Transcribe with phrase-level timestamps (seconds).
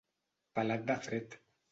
[0.59, 1.37] Pelat de fred.